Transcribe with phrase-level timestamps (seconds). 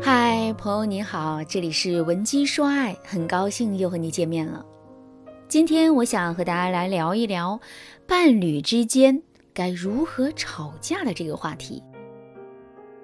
[0.00, 4.64] 嗨，朋友你好，这里是文姬说爱，很高兴又和你见面了。
[5.48, 7.58] 今天我想和大家来聊一聊
[8.06, 9.20] 伴侣之间
[9.52, 11.82] 该如何吵架的这个话题。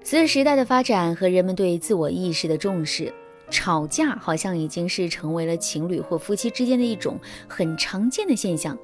[0.05, 3.13] 随着时代的发展和人们对自我意识的重视，
[3.51, 7.19] 吵架好像已经是成为了情侣或夫妻之间的一种
[7.49, 8.79] 很常见的现象。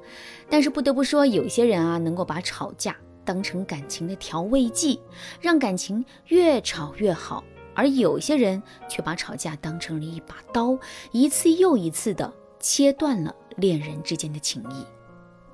[0.49, 2.93] 但是不得不说，有些人啊，能够把吵架
[3.23, 4.99] 当成感情的调味剂，
[5.39, 7.41] 让感情越吵越好。
[7.73, 10.77] 而有些人却把吵架当成了一把刀，
[11.11, 14.85] 一次又一次的切断了恋人之间的情谊。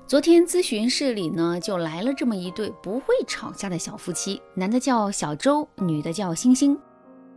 [0.06, 6.78] 昨天咨询室里呢，就来了这么一对不会吵架的小夫妻，男的叫小周，女的叫星星。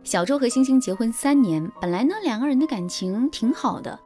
[0.04, 4.00] 小周和星星结婚三年，本来呢两个人的感情挺好的，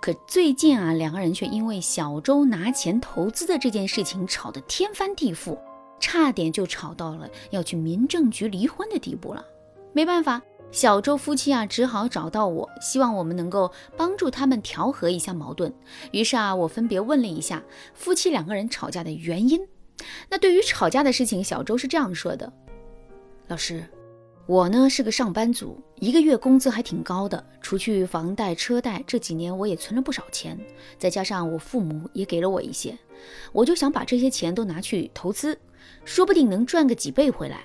[0.00, 5.58] 可最近啊两个人却因为小周拿钱投资的这件事情吵得天翻地覆，
[5.98, 9.44] 差点就吵到了要去民政局离婚的地步了。
[9.92, 15.72] 没办法，小周夫妻啊，只好找到我，希望我们能够帮助他们调和一下矛盾。
[16.12, 17.62] 于是啊，我分别问了一下
[17.92, 19.60] 夫妻两个人吵架的原因。
[20.30, 22.50] 那对于吵架的事情，小周是这样说的
[23.48, 23.84] ：“老师，
[24.46, 30.58] 我呢是个上班族，一个月工资还挺高的，除去房贷车贷，这几年我也存了不少钱，
[30.98, 32.98] 再加上我父母也给了我一些，
[33.52, 35.56] 我就想把这些钱都拿去投资，
[36.04, 37.60] 说不定能赚个几倍回来。”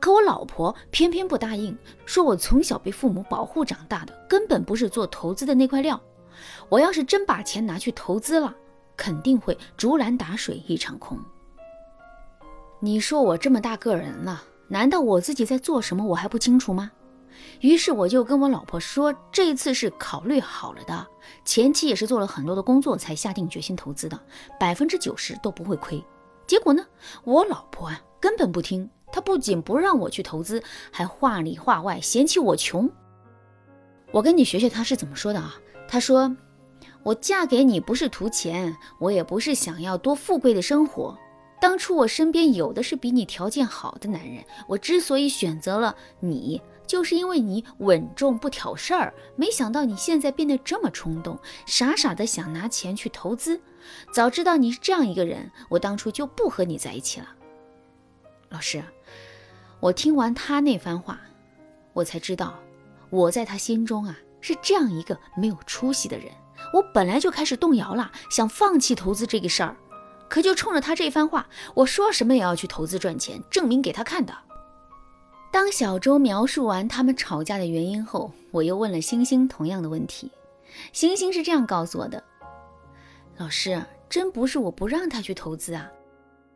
[0.00, 6.00] 可我老婆偏偏不答应，说我从小被父母保护长大的，根本不是做投资的那块料。
[6.68, 8.54] 我要是真把钱拿去投资了，
[8.96, 11.18] 肯定会竹篮打水一场空。
[12.80, 16.90] 你说我这么大个人了，难道我自己在做什么我还不清楚吗？
[17.60, 21.06] 于是我就跟我老婆说，这一次是考虑好了的，
[21.44, 24.20] 前期也是做了很多的工作才下定决心投资的，
[24.60, 26.02] 百分之九十都不会亏。
[26.46, 26.84] 结果呢，
[27.24, 28.88] 我老婆啊根本不听。
[29.14, 32.90] 他不仅不让我去投资，还话里话外嫌弃我穷。
[34.10, 35.54] 我跟你学学他是怎么说的啊？
[35.86, 36.36] 他说
[37.04, 41.16] ：“我嫁给你不是图钱，我也不是想要多富贵的生活。
[41.60, 49.14] 当初我身边有的是比你条件好的男人，我之所以选择了你，就是因为你稳重不挑事儿。
[49.36, 53.60] 没想到你现在变得这么冲动，傻傻的想拿钱去投资。
[54.12, 57.28] 早知道你是这样一个人，我当初就不和你在一起了。”
[58.50, 58.82] 老师。
[59.84, 61.20] 我听完他那番话，
[61.92, 62.58] 我才知道，
[63.10, 66.32] 我在他心中啊是这样一个没有出息的人。
[66.72, 69.76] 我本来就开始动摇了，想放弃投资这个事儿，
[70.26, 74.34] 可就冲着他这番话，我说什么也要去投资赚钱，证明给他看的。
[75.52, 80.32] 当小周描述完他们吵架的原因后，我又问了星星同样的问题。
[80.94, 82.24] 星星是这样告诉我的
[83.36, 85.90] ：“老师，真不是我不让他去投资啊。”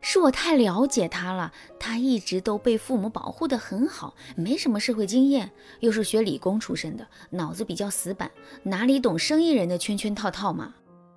[0.01, 5.51] 是我太了解他了，他一直都被父母保护得很好，没什么社会经验，
[5.81, 8.31] 又是学理工出身的，脑子比较死板，
[8.63, 10.73] 哪里懂生意人的圈圈套套嘛？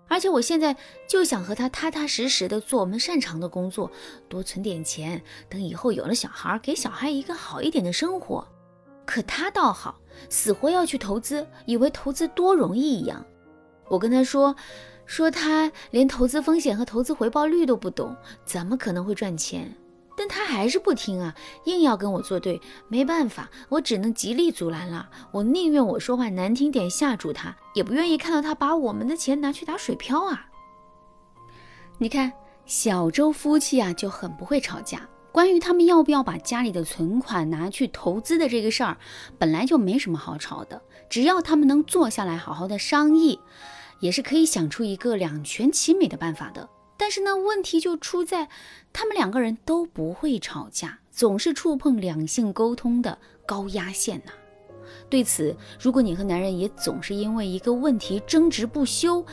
[0.08, 0.76] 而且我现在
[1.08, 3.90] 就想和他踏踏实实的做我们擅长的工作，
[4.28, 8.46] 多存点钱，等以后有了小孩，给小孩一个好一点的生活。
[9.06, 13.24] 可他倒好，死活要去投资，以为投资多容易一样。
[13.88, 14.54] 我跟他说。
[15.04, 19.74] 说他连投资风险和投资回报率都不懂，怎么可能会赚钱？
[20.14, 22.60] 但他还是不听啊，硬要跟我作对。
[22.88, 25.08] 没办法，我只能极力阻拦了。
[25.32, 30.48] 我宁愿我说话难听点吓住他，也不愿意看到他把我们的钱拿去打水漂啊！
[31.98, 32.30] 你看，
[32.66, 35.08] 小周夫妻啊就很不会吵架。
[35.32, 38.98] 关于他们要不要把家里的存款拿去投资的这个事儿，
[39.38, 43.40] 本来就没什么好吵的，只要他们能坐下来好好的商议。
[44.02, 48.48] 也是可以想出一个两全其美的办法的，但是呢，问题就出在
[48.92, 54.32] 他们两个人都不会吵架，总是触碰两性沟通的高压线呐。
[55.08, 59.24] 对此，如果你和男人也总是因为一个问题争执不休，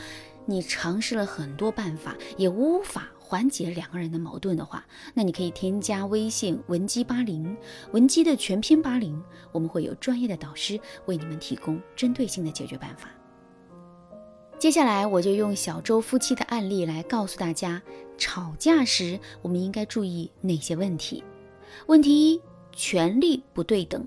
[0.46, 7.57] 你尝试了很多办法也无法缓解两个人的矛盾的话，那你可以添加微信文姬八零，
[7.91, 9.19] 文姬的全拼八零，
[9.51, 13.10] 我们会有专业的导师为你们提供针对性的解决办法。
[14.60, 17.82] 接下来我就用小周夫妻的案例来告诉大家，
[18.18, 21.24] 吵架时我们应该注意哪些问题。
[21.86, 22.42] 问题一：
[22.74, 24.06] 权力不对等。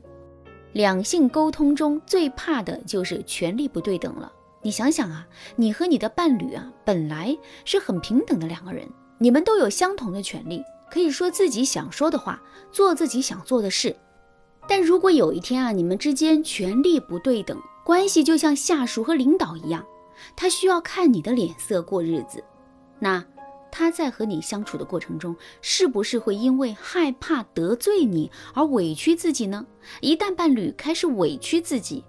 [0.75, 4.31] 两性沟通中最怕的就是权力不对等了。
[4.61, 5.27] 你想想啊，
[5.57, 7.35] 你和你的伴侣啊，本来
[7.65, 13.97] 是很平等的两个人，你们都有相同的权利，可以说自己想说的话，做自己想做的事。
[14.69, 19.83] 但如果有一天啊，你们之间权力不对等，关系就像下属和领导一样。
[20.37, 22.43] 他需要看你的脸色过日子，
[22.99, 23.25] 那
[23.71, 29.67] 他在和你相处的过程中，是不是会因为害怕得罪你而委屈自己呢？
[30.01, 32.05] 一旦伴侣开始委屈自己，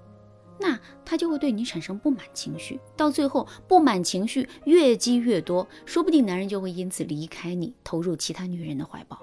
[0.60, 9.18] 那他就会对你产生不满情绪，到最后不满情绪越积越多，说不定男人就会因此离开你，投入其他女人的怀抱。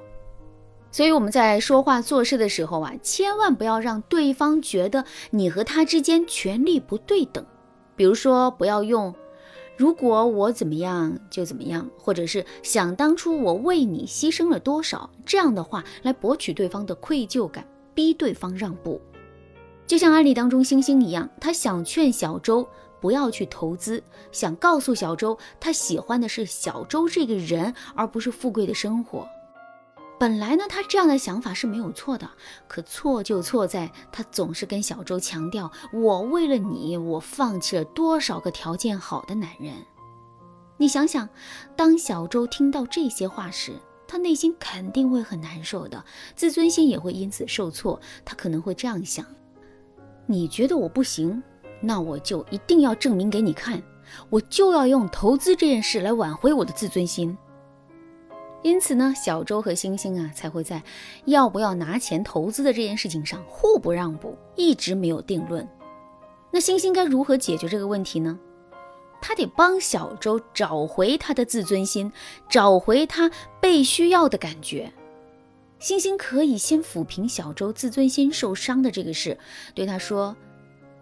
[0.90, 7.46] 所以我们在说话做事的时候啊，千万不要让对方觉得你和他之间权力不对等。
[8.00, 9.14] 比如说，不要用。
[9.76, 17.62] 如果我怎么样就怎么样，或者是想当初我为你牺牲了多少这样的话来博取对方的愧疚感，
[17.92, 18.98] 逼对方让步。
[19.86, 22.66] 就像案例当中星星一样，他想劝小周
[23.02, 24.02] 不要去投资，
[24.32, 29.28] 想告诉小周他喜欢的是小周这个人，而不是富贵的生活。
[30.20, 32.28] 本来呢，他这样的想法是没有错的，
[32.68, 39.72] 可错就错在他总是跟小周强调：“我为了你，我放弃了多少个条件好的男人。”
[40.76, 41.26] 你想想，
[41.74, 43.72] 当小周听到这些话时，
[44.06, 46.04] 他内心肯定会很难受的，
[46.36, 47.98] 自尊心也会因此受挫。
[48.22, 49.24] 他可能会这样想
[50.28, 51.42] ：“你觉得我不行，
[51.80, 53.82] 那我就一定要证明给你看，
[54.28, 57.34] 我就要用投资这件事来挽回我的自尊心。”
[58.62, 60.82] 因此呢，小周和星星啊才会在
[61.24, 65.66] 要不要拿钱投资的这件事情上互不让步，一直没有定论。
[66.50, 68.38] 那星星该如何解决这个问题呢？
[69.22, 72.10] 他得帮小周找回他的自尊心，
[72.48, 73.30] 找回他
[73.60, 74.92] 被需要的感觉。
[75.78, 79.38] 星星可以先抚平小周自尊心受伤的这个事，
[79.74, 80.36] 对他说：“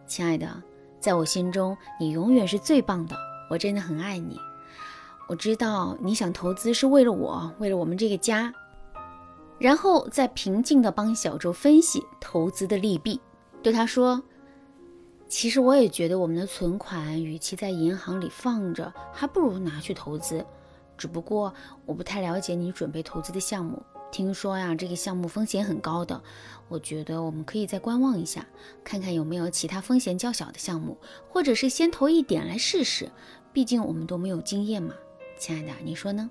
[0.06, 0.62] 亲爱的，
[1.00, 3.16] 在我心中你永远是最棒的，
[3.50, 4.36] 我真的很爱你。”
[5.28, 8.50] 我知道你想投资是为了我，为了我们这个家，
[9.58, 13.20] 然后再平静地帮小周分析投资的利弊，
[13.62, 14.22] 对他说
[15.28, 20.42] ：“其实我也觉得我们的存款与其在银行里放着，还不如拿去投资。
[20.96, 21.52] 只不过
[21.84, 26.22] 我不太了解你准备投资的项目，听说呀这个项目风险很高的，
[26.68, 28.46] 我觉得我们可以再观望一下，
[28.82, 30.96] 看看有没有其他风险较小的项目，
[31.28, 33.12] 或者是先投一点来试试，
[33.52, 34.94] 毕竟我们都没有经验嘛。”
[35.38, 36.28] 亲爱的，你说呢？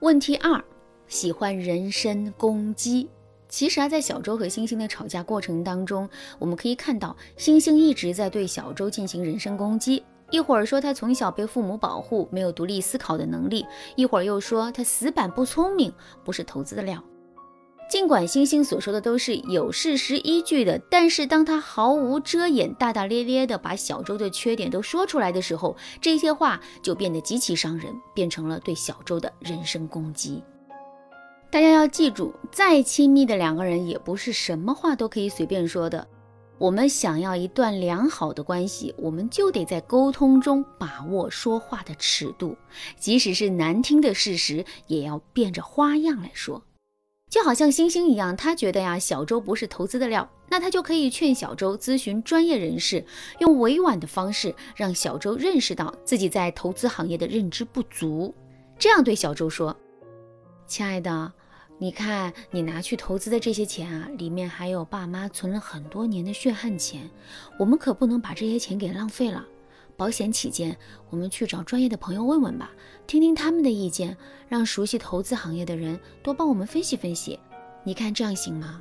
[0.00, 0.62] 问题二，
[1.08, 3.08] 喜欢人身攻击。
[3.48, 6.08] 其实啊，在小周和星星的吵架过程当中，
[6.38, 10.04] 我们可以看到，星星一直在对小周进行人身攻击。
[10.30, 13.64] 一会儿说他从小被父母保护，没有独立思考的能力；
[13.96, 15.92] 一会儿又说他死板不聪明，
[16.22, 17.02] 不是投资的料。
[17.88, 30.42] 尽管星星所说的都是有事实依据的，但是当他毫无遮掩、大大咧咧地把小周的缺点都说出来的时候，这些话就变得极其伤人，变成了对小周的人身攻击。
[31.50, 36.06] 大家要记住，再亲密的两个人，也不是什么话都可以随便说的。
[36.58, 42.54] 我们想要一段良好的关系，我们就得在沟通中把握说话的尺度，
[42.98, 46.62] 即使是难听的事实，也要变着花样来说。
[47.30, 53.04] 就好像星星一样，他觉得呀，小周不是投资的料，那他就可以劝小周咨询专业人士，
[53.38, 58.34] 用委婉的方式让小周认识到自己在投资行业的认知不足。
[58.78, 59.76] 这样对小周说
[60.66, 61.30] ：“亲爱的，
[61.76, 67.10] 你看你拿去投资的这些钱啊，里面还有爸妈存了很多年的血汗钱，
[67.58, 69.46] 我们可不能把这些钱给浪费了。”
[69.98, 70.78] 保险起见，
[71.10, 72.70] 我们去找专业的朋友问问吧，
[73.08, 74.16] 听听他们的意见，
[74.46, 77.40] 让熟悉投资行业的人多帮我们分析分析。
[77.82, 78.80] 你看这样行吗？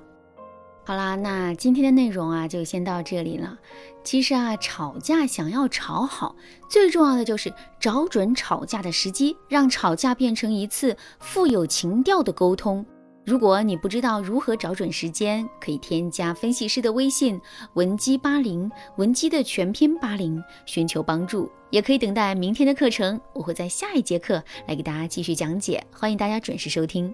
[0.85, 3.57] 好啦，那今天的内容啊就先到这里了。
[4.03, 6.35] 其实啊，吵架想要吵好，
[6.69, 12.85] 最重要的就是找准吵架的时机，让吵架变成一次富有情调的沟通。
[13.27, 17.37] 如果你不知道如何找准时间，可以添加分析师的微信
[17.73, 27.13] 文姬八零，文姬的全拼八零，寻求帮助，也可以等待明天的课程，我会在下一节课来给大家继续讲解，欢迎大家准时收听。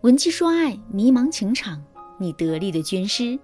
[0.00, 1.80] 文姬说爱，迷茫情场，
[2.18, 3.38] 你得力的军师。